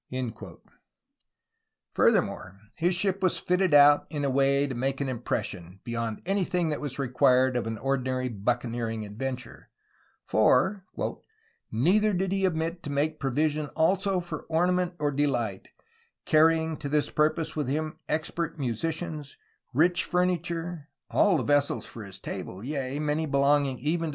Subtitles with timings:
[0.09, 0.71] 100 A HISTORY OF CALIFORNIA
[1.93, 6.69] Furthermore, his ship was fitted out in a way to make an impression, beyond anything
[6.69, 9.69] that was required of an ordinary buccaneering adventure,
[10.25, 10.83] for
[11.71, 15.67] "neither did he omit to make provision also for ornament or de hght,
[16.25, 19.37] carrying to this purpose with him expert musitians,
[19.71, 24.09] rich fur niture (all the vessels for his table, yea, many belonging even to.